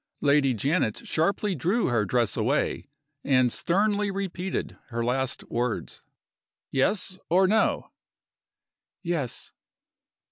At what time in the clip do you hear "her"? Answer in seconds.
1.89-2.05, 4.87-5.05